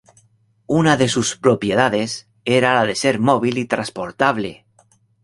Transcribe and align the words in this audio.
Una 0.79 0.97
de 0.97 1.07
sus 1.07 1.35
propiedades 1.35 2.27
era 2.43 2.73
la 2.77 2.87
de 2.87 2.95
ser 3.01 3.19
móvil 3.19 3.59
y 3.59 3.65
transportable. 3.65 4.65